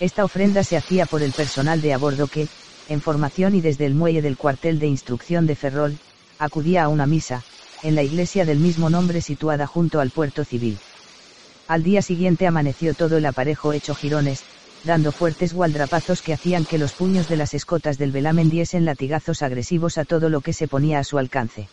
Esta 0.00 0.24
ofrenda 0.24 0.64
se 0.64 0.76
hacía 0.76 1.06
por 1.06 1.22
el 1.22 1.32
personal 1.32 1.80
de 1.80 1.92
a 1.92 1.98
bordo 1.98 2.26
que, 2.26 2.48
en 2.88 3.00
formación 3.00 3.54
y 3.54 3.60
desde 3.60 3.86
el 3.86 3.94
muelle 3.94 4.22
del 4.22 4.36
cuartel 4.36 4.78
de 4.78 4.86
instrucción 4.86 5.46
de 5.46 5.56
Ferrol, 5.56 5.98
acudía 6.38 6.84
a 6.84 6.88
una 6.88 7.06
misa, 7.06 7.42
en 7.82 7.94
la 7.94 8.02
iglesia 8.02 8.44
del 8.44 8.58
mismo 8.58 8.90
nombre 8.90 9.20
situada 9.20 9.66
junto 9.66 10.00
al 10.00 10.10
puerto 10.10 10.44
civil. 10.44 10.78
Al 11.68 11.82
día 11.82 12.02
siguiente 12.02 12.46
amaneció 12.46 12.94
todo 12.94 13.16
el 13.16 13.26
aparejo 13.26 13.72
hecho 13.72 13.94
jirones, 13.94 14.44
dando 14.84 15.12
fuertes 15.12 15.54
gualdrapazos 15.54 16.20
que 16.20 16.34
hacían 16.34 16.66
que 16.66 16.78
los 16.78 16.92
puños 16.92 17.26
de 17.28 17.36
las 17.36 17.54
escotas 17.54 17.96
del 17.96 18.12
velamen 18.12 18.50
diesen 18.50 18.84
latigazos 18.84 19.42
agresivos 19.42 19.96
a 19.96 20.04
todo 20.04 20.28
lo 20.28 20.42
que 20.42 20.52
se 20.52 20.68
ponía 20.68 20.98
a 20.98 21.04
su 21.04 21.18
alcance. 21.18 21.68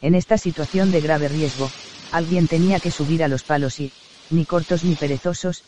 En 0.00 0.14
esta 0.14 0.38
situación 0.38 0.90
de 0.90 1.00
grave 1.02 1.28
riesgo, 1.28 1.68
alguien 2.10 2.48
tenía 2.48 2.80
que 2.80 2.90
subir 2.90 3.22
a 3.22 3.28
los 3.28 3.44
palos 3.44 3.80
y, 3.80 3.92
ni 4.30 4.46
cortos 4.46 4.82
ni 4.82 4.96
perezosos, 4.96 5.62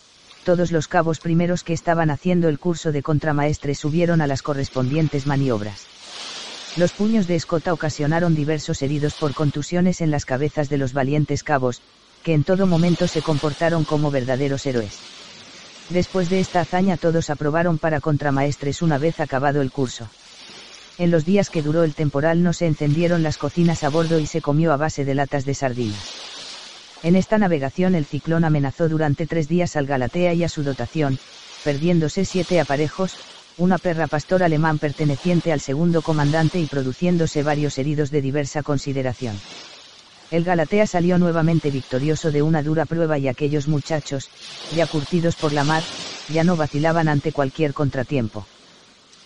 todos 0.45 0.71
los 0.71 0.87
cabos 0.87 1.19
primeros 1.19 1.65
que 1.65 1.73
estaban 1.73 2.11
haciendo 2.11 2.49
el 2.49 2.59
curso 2.59 2.93
de 2.93 3.03
contramaestre 3.03 3.75
subieron 3.75 4.21
a 4.21 4.27
las 4.27 4.43
correspondientes 4.43 5.27
maniobras. 5.27 5.87
Los 6.77 6.93
puños 6.93 7.27
de 7.27 7.37
escota 7.37 7.73
ocasionaron 7.73 8.35
diversos 8.35 8.83
heridos 8.83 9.15
por 9.15 9.33
contusiones 9.35 10.01
en 10.01 10.11
las 10.11 10.25
cabezas 10.25 10.69
de 10.69 10.77
los 10.77 10.93
valientes 10.93 11.43
cabos, 11.43 11.81
que 12.23 12.35
en 12.35 12.45
todo 12.45 12.67
momento 12.67 13.09
se 13.09 13.23
comportaron 13.23 13.85
como 13.85 14.11
verdaderos 14.11 14.67
héroes. 14.67 14.99
Después 15.91 16.31
de 16.31 16.41
esta 16.41 16.61
hazaña 16.61 16.97
todos 16.97 17.31
aprobaron 17.31 17.79
para 17.79 18.01
contramaestres 18.01 18.83
una 18.83 18.99
vez 18.99 19.21
acabado 19.21 19.63
el 19.63 19.71
curso. 19.71 20.09
En 20.99 21.11
los 21.11 21.25
días 21.25 21.51
que 21.51 21.63
duró 21.63 21.85
el 21.85 21.95
temporal 21.95 22.43
no 22.43 22.53
se 22.53 22.67
encendieron 22.67 23.23
las 23.23 23.39
cocinas 23.39 23.83
a 23.83 23.89
bordo 23.89 24.21
y 24.21 24.27
se 24.27 24.41
comió 24.41 24.73
a 24.73 24.77
base 24.77 25.05
de 25.05 25.15
latas 25.15 25.45
de 25.45 25.55
sardinas. 25.55 26.34
En 27.05 27.17
esta 27.17 27.37
navegación 27.37 27.95
el 27.95 28.07
ciclón 28.07 28.45
amenazó 28.45 28.89
durante 28.89 29.27
tres 29.27 29.47
días 29.47 29.77
al 29.77 29.85
Galatea 29.85 30.33
y 30.33 30.43
a 30.43 30.49
su 30.49 30.63
dotación, 30.63 31.19
perdiéndose 31.63 32.25
siete 32.25 32.61
aparejos, 32.61 33.15
una 33.59 33.77
perra 33.77 34.07
pastor 34.07 34.43
alemán 34.43 34.79
perteneciente 34.79 35.53
al 35.53 35.61
segundo 35.61 36.01
comandante 36.01 36.59
y 36.59 36.65
produciéndose 36.65 37.43
varios 37.43 37.77
heridos 37.77 38.11
de 38.11 38.23
diversa 38.23 38.63
consideración. 38.63 39.39
El 40.31 40.45
Galatea 40.45 40.87
salió 40.87 41.19
nuevamente 41.19 41.71
victorioso 41.71 42.31
de 42.31 42.41
una 42.41 42.63
dura 42.63 42.87
prueba 42.87 43.19
y 43.19 43.29
aquellos 43.29 43.69
muchachos, 43.69 44.31
ya 44.75 44.87
curtidos 44.87 45.37
por 45.37 45.53
la 45.53 45.63
mar, 45.63 45.83
ya 46.33 46.43
no 46.43 46.57
vacilaban 46.57 47.09
ante 47.09 47.33
cualquier 47.33 47.75
contratiempo. 47.75 48.47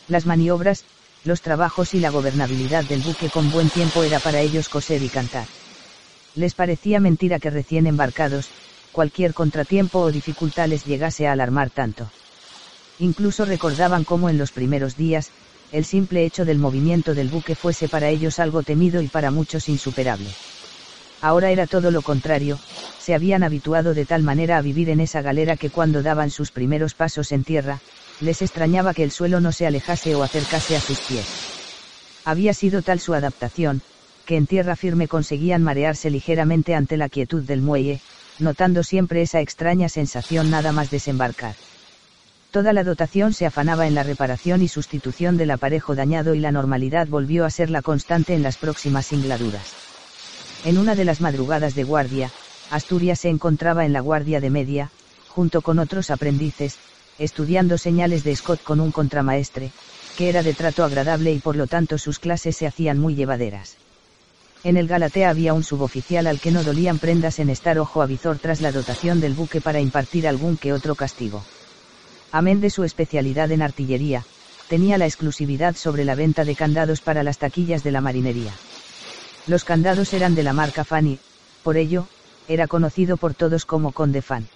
Las 0.08 0.26
maniobras, 0.26 0.82
los 1.24 1.42
trabajos 1.42 1.94
y 1.94 2.00
la 2.00 2.10
gobernabilidad 2.10 2.82
del 2.82 3.02
buque 3.02 3.28
con 3.28 3.52
buen 3.52 3.70
tiempo 3.70 4.02
era 4.02 4.18
para 4.18 4.40
ellos 4.40 4.68
coser 4.68 5.00
y 5.00 5.08
cantar. 5.08 5.46
Les 6.38 6.54
parecía 6.54 7.00
mentira 7.00 7.40
que 7.40 7.50
recién 7.50 7.88
embarcados, 7.88 8.52
cualquier 8.92 9.34
contratiempo 9.34 9.98
o 9.98 10.12
dificultad 10.12 10.68
les 10.68 10.84
llegase 10.84 11.26
a 11.26 11.32
alarmar 11.32 11.70
tanto. 11.70 12.12
Incluso 13.00 13.44
recordaban 13.44 14.04
cómo 14.04 14.28
en 14.28 14.38
los 14.38 14.52
primeros 14.52 14.96
días, 14.96 15.32
el 15.72 15.84
simple 15.84 16.24
hecho 16.24 16.44
del 16.44 16.60
movimiento 16.60 17.16
del 17.16 17.28
buque 17.28 17.56
fuese 17.56 17.88
para 17.88 18.08
ellos 18.08 18.38
algo 18.38 18.62
temido 18.62 19.02
y 19.02 19.08
para 19.08 19.32
muchos 19.32 19.68
insuperable. 19.68 20.30
Ahora 21.20 21.50
era 21.50 21.66
todo 21.66 21.90
lo 21.90 22.02
contrario, 22.02 22.60
se 22.98 23.16
habían 23.16 23.42
habituado 23.42 23.92
de 23.92 24.06
tal 24.06 24.22
manera 24.22 24.58
a 24.58 24.62
vivir 24.62 24.90
en 24.90 25.00
esa 25.00 25.22
galera 25.22 25.56
que 25.56 25.70
cuando 25.70 26.04
daban 26.04 26.30
sus 26.30 26.52
primeros 26.52 26.94
pasos 26.94 27.32
en 27.32 27.42
tierra, 27.42 27.80
les 28.20 28.42
extrañaba 28.42 28.94
que 28.94 29.02
el 29.02 29.10
suelo 29.10 29.40
no 29.40 29.50
se 29.50 29.66
alejase 29.66 30.14
o 30.14 30.22
acercase 30.22 30.76
a 30.76 30.80
sus 30.80 31.02
pies. 31.02 31.26
Había 32.24 32.54
sido 32.54 32.82
tal 32.82 33.00
su 33.00 33.14
adaptación, 33.14 33.82
que 34.28 34.36
en 34.36 34.46
tierra 34.46 34.76
firme 34.76 35.08
conseguían 35.08 35.62
marearse 35.62 36.10
ligeramente 36.10 36.74
ante 36.74 36.98
la 36.98 37.08
quietud 37.08 37.42
del 37.44 37.62
muelle, 37.62 37.98
notando 38.38 38.82
siempre 38.82 39.22
esa 39.22 39.40
extraña 39.40 39.88
sensación 39.88 40.50
nada 40.50 40.70
más 40.70 40.90
desembarcar. 40.90 41.54
Toda 42.50 42.74
la 42.74 42.84
dotación 42.84 43.32
se 43.32 43.46
afanaba 43.46 43.86
en 43.86 43.94
la 43.94 44.02
reparación 44.02 44.60
y 44.60 44.68
sustitución 44.68 45.38
del 45.38 45.50
aparejo 45.50 45.94
dañado 45.94 46.34
y 46.34 46.40
la 46.40 46.52
normalidad 46.52 47.08
volvió 47.08 47.46
a 47.46 47.50
ser 47.50 47.70
la 47.70 47.80
constante 47.80 48.34
en 48.34 48.42
las 48.42 48.58
próximas 48.58 49.06
singladuras. 49.06 49.72
En 50.66 50.76
una 50.76 50.94
de 50.94 51.06
las 51.06 51.22
madrugadas 51.22 51.74
de 51.74 51.84
guardia, 51.84 52.30
Asturias 52.70 53.20
se 53.20 53.30
encontraba 53.30 53.86
en 53.86 53.94
la 53.94 54.00
guardia 54.00 54.42
de 54.42 54.50
media, 54.50 54.90
junto 55.30 55.62
con 55.62 55.78
otros 55.78 56.10
aprendices, 56.10 56.76
estudiando 57.18 57.78
señales 57.78 58.24
de 58.24 58.36
Scott 58.36 58.62
con 58.62 58.80
un 58.80 58.92
contramaestre, 58.92 59.70
que 60.18 60.28
era 60.28 60.42
de 60.42 60.52
trato 60.52 60.84
agradable 60.84 61.32
y 61.32 61.38
por 61.38 61.56
lo 61.56 61.66
tanto 61.66 61.96
sus 61.96 62.18
clases 62.18 62.58
se 62.58 62.66
hacían 62.66 62.98
muy 62.98 63.14
llevaderas. 63.14 63.78
En 64.64 64.76
el 64.76 64.88
Galatea 64.88 65.30
había 65.30 65.54
un 65.54 65.62
suboficial 65.62 66.26
al 66.26 66.40
que 66.40 66.50
no 66.50 66.64
dolían 66.64 66.98
prendas 66.98 67.38
en 67.38 67.48
estar 67.48 67.78
ojo 67.78 68.02
a 68.02 68.06
visor 68.06 68.38
tras 68.38 68.60
la 68.60 68.72
dotación 68.72 69.20
del 69.20 69.34
buque 69.34 69.60
para 69.60 69.80
impartir 69.80 70.26
algún 70.26 70.56
que 70.56 70.72
otro 70.72 70.94
castigo. 70.94 71.42
Amén 72.32 72.60
de 72.60 72.68
su 72.68 72.84
especialidad 72.84 73.52
en 73.52 73.62
artillería, 73.62 74.24
tenía 74.68 74.98
la 74.98 75.06
exclusividad 75.06 75.76
sobre 75.76 76.04
la 76.04 76.14
venta 76.14 76.44
de 76.44 76.54
candados 76.56 77.00
para 77.00 77.22
las 77.22 77.38
taquillas 77.38 77.84
de 77.84 77.92
la 77.92 78.00
marinería. 78.00 78.52
Los 79.46 79.64
candados 79.64 80.12
eran 80.12 80.34
de 80.34 80.42
la 80.42 80.52
marca 80.52 80.84
Fanny, 80.84 81.18
por 81.62 81.76
ello, 81.76 82.06
era 82.48 82.66
conocido 82.66 83.16
por 83.16 83.34
todos 83.34 83.64
como 83.64 83.92
Conde 83.92 84.22
Fan. 84.22 84.46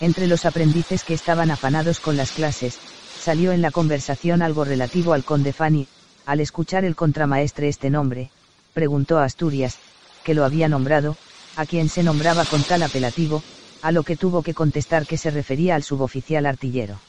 Entre 0.00 0.26
los 0.26 0.44
aprendices 0.44 1.04
que 1.04 1.14
estaban 1.14 1.50
afanados 1.50 2.00
con 2.00 2.16
las 2.16 2.32
clases, 2.32 2.78
salió 3.20 3.52
en 3.52 3.62
la 3.62 3.70
conversación 3.70 4.42
algo 4.42 4.64
relativo 4.64 5.12
al 5.12 5.24
Conde 5.24 5.52
Fanny, 5.52 5.86
al 6.26 6.40
escuchar 6.40 6.84
el 6.84 6.96
contramaestre 6.96 7.68
este 7.68 7.88
nombre, 7.88 8.30
preguntó 8.72 9.18
a 9.18 9.24
Asturias, 9.24 9.80
que 10.22 10.34
lo 10.34 10.44
había 10.44 10.68
nombrado, 10.68 11.16
a 11.54 11.66
quien 11.66 11.88
se 11.88 12.02
nombraba 12.02 12.46
con 12.46 12.64
tal 12.64 12.82
apelativo, 12.82 13.44
a 13.80 13.92
lo 13.92 14.04
que 14.04 14.16
tuvo 14.16 14.42
que 14.42 14.54
contestar 14.54 15.06
que 15.06 15.18
se 15.18 15.30
refería 15.30 15.74
al 15.74 15.82
suboficial 15.82 16.46
artillero. 16.46 17.02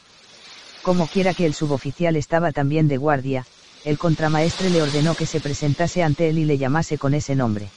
Como 0.82 1.08
quiera 1.08 1.34
que 1.34 1.46
el 1.46 1.54
suboficial 1.54 2.16
estaba 2.16 2.52
también 2.52 2.88
de 2.88 2.98
guardia, 2.98 3.46
el 3.84 3.98
contramaestre 3.98 4.70
le 4.70 4.82
ordenó 4.82 5.16
que 5.16 5.26
se 5.26 5.40
presentase 5.40 6.04
ante 6.04 6.30
él 6.30 6.40
y 6.40 6.46
le 6.46 6.58
llamase 6.58 6.98
con 6.98 7.14
ese 7.14 7.36
nombre. 7.36 7.72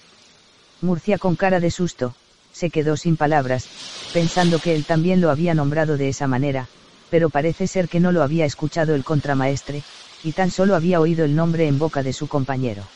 Murcia 0.81 1.19
con 1.19 1.37
cara 1.37 1.61
de 1.61 1.71
susto, 1.71 2.15
se 2.53 2.71
quedó 2.71 2.97
sin 2.97 3.17
palabras, 3.17 3.71
pensando 4.11 4.61
que 4.61 4.75
él 4.75 4.87
también 4.87 5.21
lo 5.21 5.31
había 5.31 5.55
nombrado 5.55 5.97
de 5.97 6.09
esa 6.09 6.27
manera, 6.27 6.69
pero 7.09 7.31
parece 7.31 7.67
ser 7.67 7.89
que 7.89 8.01
no 8.01 8.13
lo 8.13 8.23
había 8.23 8.45
escuchado 8.45 8.95
el 8.95 9.05
contramaestre, 9.05 9.85
y 10.23 10.33
tan 10.33 10.51
solo 10.51 10.75
había 10.75 11.01
oído 11.01 11.25
el 11.25 11.37
nombre 11.37 11.67
en 11.69 11.79
boca 11.79 12.03
de 12.03 12.13
su 12.13 12.29
compañero. 12.29 12.93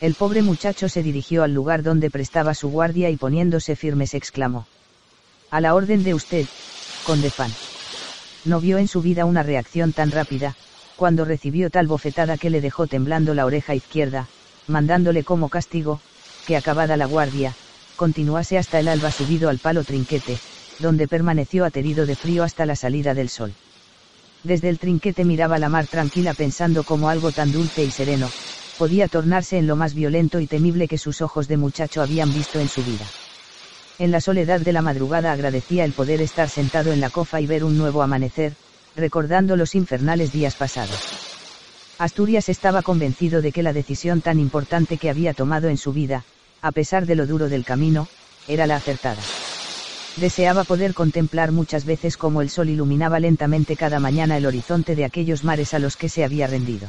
El 0.00 0.14
pobre 0.14 0.40
muchacho 0.42 0.88
se 0.88 1.02
dirigió 1.02 1.42
al 1.42 1.52
lugar 1.52 1.82
donde 1.82 2.10
prestaba 2.10 2.54
su 2.54 2.70
guardia 2.70 3.10
y 3.10 3.18
poniéndose 3.18 3.76
firmes 3.76 4.14
exclamó. 4.14 4.66
A 5.50 5.60
la 5.60 5.74
orden 5.74 6.02
de 6.02 6.14
usted, 6.14 6.46
conde 7.02 7.30
Fan. 7.30 7.52
No 8.42 8.60
vio 8.60 8.78
en 8.78 8.88
su 8.88 9.02
vida 9.02 9.26
una 9.26 9.42
reacción 9.42 9.92
tan 9.92 10.10
rápida, 10.10 10.54
cuando 10.96 11.26
recibió 11.26 11.68
tal 11.68 11.86
bofetada 11.86 12.38
que 12.38 12.48
le 12.48 12.62
dejó 12.62 12.86
temblando 12.86 13.34
la 13.34 13.44
oreja 13.44 13.74
izquierda, 13.74 14.28
mandándole 14.66 15.22
como 15.22 15.50
castigo, 15.50 16.00
que 16.46 16.56
acabada 16.56 16.96
la 16.96 17.04
guardia, 17.04 17.56
continuase 17.94 18.56
hasta 18.56 18.78
el 18.80 18.88
alba 18.88 19.12
subido 19.12 19.50
al 19.50 19.58
palo 19.58 19.84
trinquete, 19.84 20.40
donde 20.78 21.08
permaneció 21.08 21.66
aterido 21.66 22.06
de 22.06 22.16
frío 22.16 22.42
hasta 22.42 22.64
la 22.64 22.74
salida 22.74 23.12
del 23.12 23.28
sol. 23.28 23.52
Desde 24.42 24.70
el 24.70 24.78
trinquete 24.78 25.26
miraba 25.26 25.58
la 25.58 25.68
mar 25.68 25.88
tranquila 25.88 26.32
pensando 26.32 26.84
como 26.84 27.10
algo 27.10 27.32
tan 27.32 27.52
dulce 27.52 27.84
y 27.84 27.90
sereno, 27.90 28.32
podía 28.80 29.08
tornarse 29.08 29.58
en 29.58 29.66
lo 29.66 29.76
más 29.76 29.92
violento 29.92 30.40
y 30.40 30.46
temible 30.46 30.88
que 30.88 30.96
sus 30.96 31.20
ojos 31.20 31.48
de 31.48 31.58
muchacho 31.58 32.00
habían 32.00 32.32
visto 32.32 32.58
en 32.58 32.66
su 32.70 32.82
vida. 32.82 33.04
En 33.98 34.10
la 34.10 34.22
soledad 34.22 34.58
de 34.58 34.72
la 34.72 34.80
madrugada 34.80 35.32
agradecía 35.32 35.84
el 35.84 35.92
poder 35.92 36.22
estar 36.22 36.48
sentado 36.48 36.90
en 36.90 36.98
la 36.98 37.10
cofa 37.10 37.42
y 37.42 37.46
ver 37.46 37.62
un 37.62 37.76
nuevo 37.76 38.00
amanecer, 38.00 38.54
recordando 38.96 39.54
los 39.54 39.74
infernales 39.74 40.32
días 40.32 40.54
pasados. 40.54 40.96
Asturias 41.98 42.48
estaba 42.48 42.80
convencido 42.80 43.42
de 43.42 43.52
que 43.52 43.62
la 43.62 43.74
decisión 43.74 44.22
tan 44.22 44.40
importante 44.40 44.96
que 44.96 45.10
había 45.10 45.34
tomado 45.34 45.68
en 45.68 45.76
su 45.76 45.92
vida, 45.92 46.24
a 46.62 46.72
pesar 46.72 47.04
de 47.04 47.16
lo 47.16 47.26
duro 47.26 47.50
del 47.50 47.66
camino, 47.66 48.08
era 48.48 48.66
la 48.66 48.76
acertada. 48.76 49.20
Deseaba 50.16 50.64
poder 50.64 50.94
contemplar 50.94 51.52
muchas 51.52 51.84
veces 51.84 52.16
cómo 52.16 52.40
el 52.40 52.48
sol 52.48 52.70
iluminaba 52.70 53.20
lentamente 53.20 53.76
cada 53.76 54.00
mañana 54.00 54.38
el 54.38 54.46
horizonte 54.46 54.96
de 54.96 55.04
aquellos 55.04 55.44
mares 55.44 55.74
a 55.74 55.78
los 55.78 55.98
que 55.98 56.08
se 56.08 56.24
había 56.24 56.46
rendido. 56.46 56.88